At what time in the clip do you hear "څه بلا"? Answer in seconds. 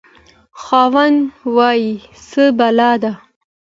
2.27-2.91